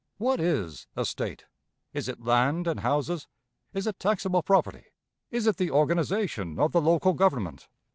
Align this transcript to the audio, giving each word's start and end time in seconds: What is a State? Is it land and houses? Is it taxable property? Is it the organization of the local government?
What 0.17 0.39
is 0.39 0.87
a 0.95 1.05
State? 1.05 1.45
Is 1.93 2.07
it 2.07 2.23
land 2.25 2.65
and 2.65 2.79
houses? 2.79 3.27
Is 3.71 3.85
it 3.85 3.99
taxable 3.99 4.41
property? 4.41 4.85
Is 5.29 5.45
it 5.45 5.57
the 5.57 5.69
organization 5.69 6.57
of 6.57 6.71
the 6.71 6.81
local 6.81 7.13
government? 7.13 7.67